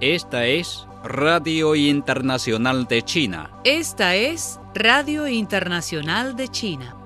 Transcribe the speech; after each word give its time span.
Esta 0.00 0.44
es 0.44 0.88
Radio 1.04 1.76
Internacional 1.76 2.88
de 2.88 3.02
China. 3.02 3.60
Esta 3.62 4.16
es 4.16 4.58
Radio 4.74 5.28
Internacional 5.28 6.34
de 6.34 6.48
China. 6.48 7.00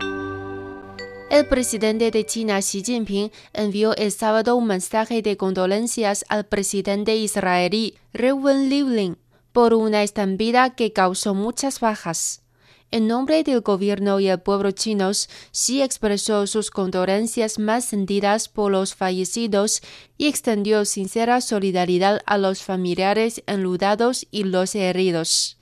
El 1.31 1.47
presidente 1.49 2.11
de 2.11 2.25
China, 2.25 2.61
Xi 2.61 2.83
Jinping, 2.83 3.31
envió 3.53 3.95
el 3.95 4.11
sábado 4.11 4.57
un 4.57 4.69
mensaje 4.69 5.21
de 5.21 5.37
condolencias 5.37 6.25
al 6.31 6.47
presidente 6.47 7.15
israelí, 7.15 7.99
Reuven 8.15 8.71
Rivlin, 8.71 9.19
por 9.53 9.75
una 9.75 10.03
estampida 10.03 10.75
que 10.75 10.95
causó 10.95 11.35
muchas 11.35 11.79
bajas. 11.79 12.46
En 12.93 13.09
nombre 13.09 13.43
del 13.43 13.63
gobierno 13.63 14.21
y 14.21 14.29
el 14.29 14.41
pueblo 14.41 14.71
chinos, 14.71 15.29
Xi 15.53 15.83
expresó 15.83 16.47
sus 16.47 16.71
condolencias 16.71 17.59
más 17.59 17.85
sentidas 17.85 18.49
por 18.49 18.71
los 18.71 18.95
fallecidos 18.95 19.83
y 20.17 20.29
extendió 20.29 20.85
sincera 20.85 21.41
solidaridad 21.41 22.21
a 22.27 22.39
los 22.39 22.63
familiares 22.63 23.43
enludados 23.47 24.27
y 24.31 24.45
los 24.45 24.75
heridos. 24.77 25.57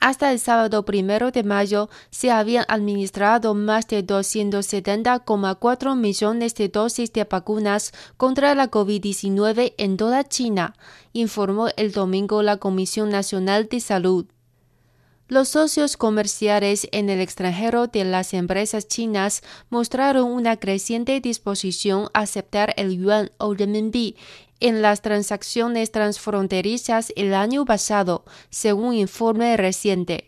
Hasta 0.00 0.30
el 0.32 0.38
sábado 0.38 0.84
primero 0.84 1.32
de 1.32 1.42
mayo 1.42 1.90
se 2.10 2.30
habían 2.30 2.64
administrado 2.68 3.54
más 3.54 3.88
de 3.88 4.06
270,4 4.06 5.96
millones 5.96 6.54
de 6.54 6.68
dosis 6.68 7.12
de 7.12 7.24
vacunas 7.24 7.92
contra 8.16 8.54
la 8.54 8.70
COVID-19 8.70 9.74
en 9.76 9.96
toda 9.96 10.22
China, 10.24 10.76
informó 11.12 11.68
el 11.76 11.90
domingo 11.92 12.42
la 12.42 12.58
Comisión 12.58 13.10
Nacional 13.10 13.68
de 13.68 13.80
Salud. 13.80 14.26
Los 15.30 15.50
socios 15.50 15.98
comerciales 15.98 16.88
en 16.90 17.10
el 17.10 17.20
extranjero 17.20 17.86
de 17.86 18.02
las 18.04 18.32
empresas 18.32 18.88
chinas 18.88 19.42
mostraron 19.68 20.24
una 20.24 20.56
creciente 20.56 21.20
disposición 21.20 22.08
a 22.14 22.20
aceptar 22.20 22.72
el 22.78 22.98
yuan 22.98 23.30
o 23.36 23.52
renminbi 23.52 24.16
en 24.60 24.80
las 24.80 25.02
transacciones 25.02 25.92
transfronterizas 25.92 27.12
el 27.14 27.34
año 27.34 27.66
pasado, 27.66 28.24
según 28.48 28.94
informe 28.94 29.54
reciente. 29.58 30.27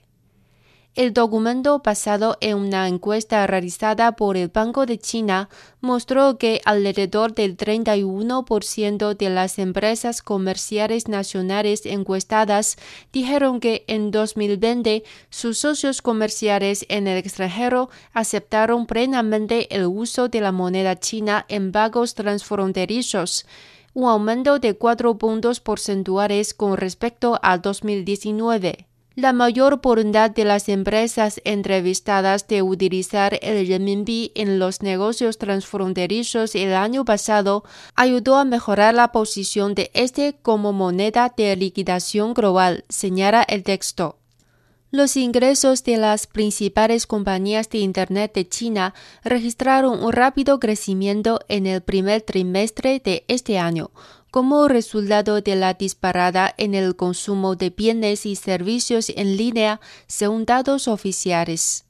El 0.97 1.13
documento 1.13 1.79
basado 1.85 2.37
en 2.41 2.57
una 2.57 2.89
encuesta 2.89 3.47
realizada 3.47 4.17
por 4.17 4.37
el 4.37 4.49
Banco 4.49 4.87
de 4.87 4.99
China 4.99 5.49
mostró 5.81 6.37
que 6.37 6.61
alrededor 6.65 7.33
del 7.33 7.57
31% 7.57 9.17
de 9.17 9.31
las 9.31 9.61
empresas 9.61 10.21
comerciales 10.21 11.07
nacionales 11.07 11.87
encuestadas 11.87 12.77
dijeron 13.13 13.61
que 13.61 13.85
en 13.87 14.11
2020 14.11 15.05
sus 15.31 15.59
socios 15.59 16.03
comerciales 16.03 16.85
en 16.89 17.07
el 17.07 17.19
extranjero 17.19 17.89
aceptaron 18.13 18.87
plenamente 18.87 19.73
el 19.73 19.87
uso 19.87 20.29
de 20.29 20.41
la 20.41 20.51
moneda 20.51 20.99
china 20.99 21.47
en 21.49 21.71
pagos 21.71 22.17
transfronterizos, 22.17 23.47
un 23.95 24.09
aumento 24.09 24.59
de 24.59 24.75
4 24.75 25.19
puntos 25.19 25.61
porcentuales 25.61 26.53
con 26.53 26.77
respecto 26.77 27.39
a 27.43 27.59
2019. 27.59 28.90
La 29.17 29.33
mayor 29.33 29.81
voluntad 29.81 30.31
de 30.31 30.45
las 30.45 30.69
empresas 30.69 31.41
entrevistadas 31.45 32.47
de 32.47 32.63
utilizar 32.63 33.37
el 33.43 33.67
renminbi 33.67 34.31
en 34.37 34.61
los 34.61 34.83
negocios 34.83 35.37
transfronterizos 35.37 36.55
el 36.55 36.75
año 36.75 37.05
pasado 37.05 37.65
ayudó 37.97 38.37
a 38.37 38.45
mejorar 38.45 38.95
la 38.95 39.11
posición 39.11 39.75
de 39.75 39.91
este 39.95 40.37
como 40.43 40.73
moneda 40.73 41.35
de 41.37 41.57
liquidación 41.57 42.35
global, 42.35 42.85
señala 42.89 43.43
el 43.43 43.65
texto. 43.65 44.17
Los 44.93 45.17
ingresos 45.17 45.85
de 45.85 45.99
las 45.99 46.27
principales 46.27 47.07
compañías 47.07 47.69
de 47.69 47.79
Internet 47.79 48.33
de 48.35 48.49
China 48.49 48.95
registraron 49.23 50.03
un 50.03 50.13
rápido 50.13 50.59
crecimiento 50.59 51.41
en 51.49 51.67
el 51.67 51.81
primer 51.81 52.23
trimestre 52.23 53.01
de 53.05 53.25
este 53.29 53.59
año, 53.59 53.91
como 54.31 54.69
resultado 54.69 55.41
de 55.41 55.57
la 55.57 55.75
disparada 55.75 56.55
en 56.57 56.75
el 56.75 56.97
consumo 56.97 57.57
de 57.57 57.71
bienes 57.71 58.27
y 58.27 58.37
servicios 58.37 59.11
en 59.11 59.37
línea, 59.37 59.81
según 60.07 60.45
datos 60.45 60.89
oficiales. 60.89 61.85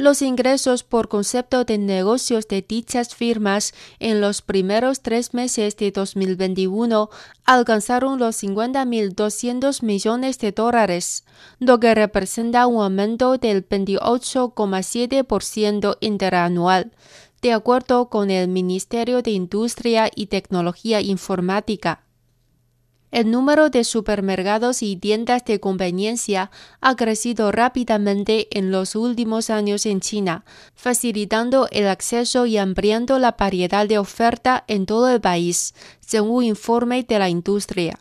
Los 0.00 0.22
ingresos 0.22 0.82
por 0.82 1.08
concepto 1.08 1.64
de 1.64 1.76
negocios 1.76 2.48
de 2.48 2.64
dichas 2.66 3.14
firmas 3.14 3.74
en 3.98 4.22
los 4.22 4.40
primeros 4.40 5.02
tres 5.02 5.34
meses 5.34 5.76
de 5.76 5.90
2021 5.90 7.10
alcanzaron 7.44 8.18
los 8.18 8.42
50.200 8.42 9.82
millones 9.82 10.38
de 10.38 10.52
dólares, 10.52 11.26
lo 11.58 11.80
que 11.80 11.94
representa 11.94 12.66
un 12.66 12.82
aumento 12.82 13.36
del 13.36 13.68
28,7% 13.68 15.98
interanual, 16.00 16.92
de 17.42 17.52
acuerdo 17.52 18.08
con 18.08 18.30
el 18.30 18.48
Ministerio 18.48 19.22
de 19.22 19.30
Industria 19.30 20.10
y 20.14 20.26
Tecnología 20.26 21.00
Informática. 21.00 22.04
El 23.10 23.30
número 23.32 23.70
de 23.70 23.82
supermercados 23.82 24.82
y 24.82 24.94
tiendas 24.94 25.44
de 25.44 25.58
conveniencia 25.58 26.52
ha 26.80 26.94
crecido 26.94 27.50
rápidamente 27.50 28.46
en 28.56 28.70
los 28.70 28.94
últimos 28.94 29.50
años 29.50 29.84
en 29.84 30.00
China, 30.00 30.44
facilitando 30.74 31.66
el 31.72 31.88
acceso 31.88 32.46
y 32.46 32.56
ampliando 32.56 33.18
la 33.18 33.32
variedad 33.32 33.88
de 33.88 33.98
oferta 33.98 34.64
en 34.68 34.86
todo 34.86 35.10
el 35.10 35.20
país, 35.20 35.74
según 35.98 36.44
informe 36.44 37.02
de 37.02 37.18
la 37.18 37.28
industria. 37.28 37.98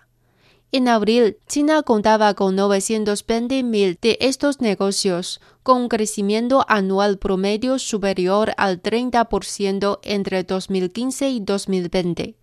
En 0.72 0.88
abril, 0.88 1.40
China 1.48 1.82
contaba 1.82 2.36
con 2.36 2.56
920.000 2.56 3.98
de 4.00 4.18
estos 4.22 4.62
negocios, 4.62 5.42
con 5.69 5.84
un 5.84 5.88
crecimiento 5.88 6.66
anual 6.68 7.19
promedio 7.19 7.78
superior 7.78 8.56
al 8.57 8.81
30% 8.81 10.00
entre 10.02 10.44
2015 10.44 11.30
y 11.30 11.40
2020. 11.41 12.34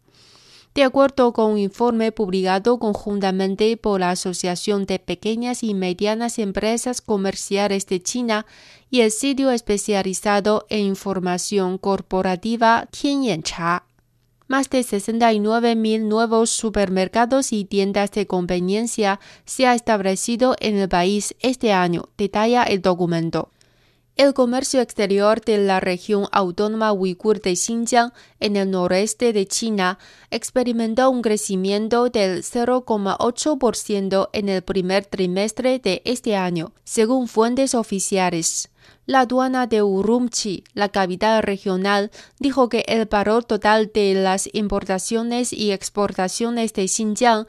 De 0.77 0.83
acuerdo 0.85 1.33
con 1.33 1.51
un 1.51 1.59
informe 1.59 2.13
publicado 2.13 2.79
conjuntamente 2.79 3.77
por 3.77 3.99
la 3.99 4.11
Asociación 4.11 4.87
de 4.87 5.01
Pequeñas 5.01 5.65
y 5.65 5.75
Medianas 5.75 6.39
Empresas 6.39 7.01
Comerciales 7.01 7.87
de 7.87 8.01
China 8.01 8.47
y 8.91 9.01
el 9.01 9.11
sitio 9.11 9.51
especializado 9.51 10.65
en 10.69 10.85
información 10.85 11.79
corporativa 11.79 12.87
Tianyancha, 12.93 13.83
más 14.49 14.71
de 14.71 14.81
69.000 14.81 16.03
nuevos 16.03 16.51
supermercados 16.51 17.53
y 17.53 17.65
tiendas 17.65 18.11
de 18.13 18.27
conveniencia 18.27 19.21
se 19.45 19.67
ha 19.67 19.75
establecido 19.75 20.57
en 20.61 20.77
el 20.77 20.89
país 20.89 21.35
este 21.41 21.73
año, 21.73 22.09
detalla 22.17 22.63
el 22.63 22.83
documento. 22.83 23.51
El 24.17 24.33
comercio 24.33 24.81
exterior 24.81 25.43
de 25.43 25.59
la 25.59 25.79
región 25.79 26.27
autónoma 26.33 26.91
uigur 26.95 27.43
de 27.43 27.55
Xinjiang, 27.55 28.15
en 28.41 28.57
el 28.57 28.71
noreste 28.71 29.35
de 29.35 29.47
China, 29.47 29.99
experimentó 30.31 31.11
un 31.11 31.21
crecimiento 31.21 32.09
del 32.09 32.43
0,8% 32.43 34.31
en 34.33 34.49
el 34.49 34.63
primer 34.63 35.05
trimestre 35.05 35.81
de 35.81 36.01
este 36.07 36.35
año, 36.35 36.73
según 36.83 37.29
fuentes 37.29 37.75
oficiales. 37.75 38.71
La 39.05 39.21
aduana 39.21 39.67
de 39.67 39.83
Urumqi, 39.83 40.65
la 40.73 40.89
capital 40.89 41.43
regional, 41.43 42.11
dijo 42.39 42.71
que 42.71 42.87
el 42.89 43.05
valor 43.05 43.45
total 43.45 43.91
de 43.93 44.15
las 44.15 44.49
importaciones 44.55 45.53
y 45.53 45.73
exportaciones 45.73 46.73
de 46.73 46.89
Xinjiang 46.89 47.47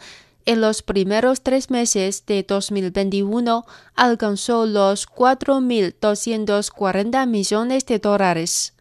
en 0.47 0.61
los 0.61 0.81
primeros 0.81 1.43
tres 1.43 1.69
meses 1.69 2.25
de 2.25 2.41
2021 2.41 3.67
alcanzó 3.95 4.65
los 4.65 5.07
4.240 5.07 7.27
millones 7.27 7.85
de 7.85 7.99
dólares. 7.99 8.73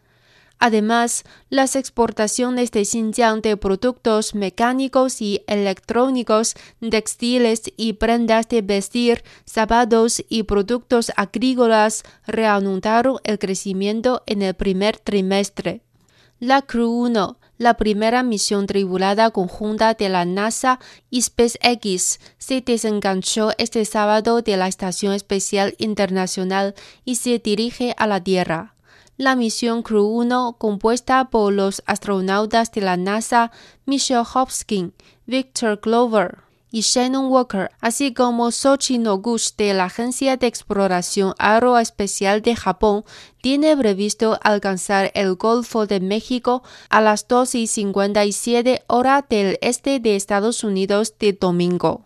Además, 0.59 1.23
las 1.49 1.75
exportaciones 1.75 2.71
de 2.71 2.85
Xinjiang 2.85 3.41
de 3.41 3.57
productos 3.57 4.33
mecánicos 4.33 5.21
y 5.21 5.43
electrónicos, 5.45 6.55
textiles 6.89 7.63
y 7.75 7.93
prendas 7.93 8.47
de 8.47 8.61
vestir, 8.61 9.23
zapatos 9.45 10.23
y 10.29 10.43
productos 10.43 11.11
agrícolas 11.17 12.03
reanudaron 12.25 13.17
el 13.23 13.37
crecimiento 13.37 14.23
en 14.25 14.41
el 14.41 14.55
primer 14.55 14.97
trimestre. 14.97 15.81
La 16.39 16.61
Crew 16.61 16.91
1, 16.91 17.37
la 17.57 17.75
primera 17.75 18.23
misión 18.23 18.67
tripulada 18.67 19.31
conjunta 19.31 19.93
de 19.93 20.09
la 20.09 20.25
NASA 20.25 20.79
y 21.09 21.21
SpaceX, 21.21 22.19
se 22.37 22.61
desenganchó 22.61 23.51
este 23.57 23.83
sábado 23.85 24.41
de 24.41 24.57
la 24.57 24.67
Estación 24.67 25.13
Espacial 25.13 25.75
Internacional 25.77 26.75
y 27.05 27.15
se 27.15 27.39
dirige 27.39 27.93
a 27.97 28.07
la 28.07 28.23
Tierra. 28.23 28.75
La 29.17 29.35
misión 29.35 29.81
Crew 29.81 30.05
1, 30.05 30.57
compuesta 30.59 31.29
por 31.29 31.51
los 31.51 31.81
astronautas 31.87 32.71
de 32.71 32.81
la 32.81 32.97
NASA 32.97 33.51
Michelle 33.85 34.23
Hopkins, 34.33 34.93
Victor 35.25 35.79
Glover 35.81 36.46
y 36.71 36.81
Shannon 36.81 37.27
Walker, 37.27 37.71
así 37.79 38.13
como 38.13 38.51
Soichi 38.51 38.97
Noguchi 38.97 39.51
de 39.57 39.73
la 39.73 39.85
Agencia 39.85 40.37
de 40.37 40.47
Exploración 40.47 41.33
Aeroespacial 41.37 42.41
de 42.41 42.55
Japón, 42.55 43.03
tiene 43.41 43.75
previsto 43.77 44.37
alcanzar 44.43 45.11
el 45.13 45.35
Golfo 45.35 45.87
de 45.87 45.99
México 45.99 46.63
a 46.89 47.01
las 47.01 47.27
2 47.27 47.55
y 47.55 47.67
57 47.67 48.83
horas 48.87 49.23
del 49.29 49.57
este 49.61 49.99
de 49.99 50.15
Estados 50.15 50.63
Unidos 50.63 51.13
de 51.19 51.33
domingo. 51.33 52.05